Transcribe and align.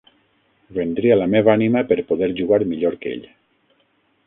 Vendria 0.77 1.17
la 1.19 1.27
meva 1.33 1.51
ànima 1.53 1.85
per 1.93 1.99
poder 2.13 2.31
jugar 2.41 2.61
millor 2.73 2.99
que 3.05 3.15
ell. 3.17 3.31